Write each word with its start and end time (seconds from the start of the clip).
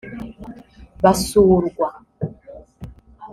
basurwa 1.03 1.87